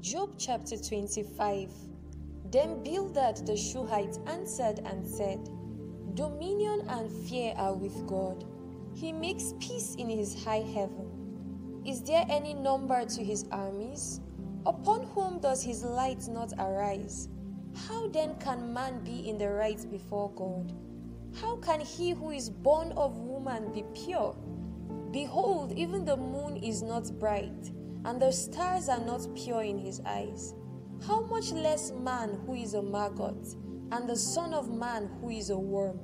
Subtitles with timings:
[0.00, 1.70] Job chapter 25
[2.50, 5.48] Then Bildad the Shuhite answered and said,
[6.14, 8.44] Dominion and fear are with God.
[8.94, 11.82] He makes peace in his high heaven.
[11.86, 14.20] Is there any number to his armies?
[14.66, 17.28] Upon whom does his light not arise?
[17.88, 20.74] How then can man be in the right before God?
[21.40, 24.36] How can he who is born of woman be pure?
[25.10, 27.70] Behold, even the moon is not bright,
[28.06, 30.54] and the stars are not pure in his eyes.
[31.06, 33.56] How much less man who is a maggot,
[33.90, 35.98] and the Son of Man who is a worm?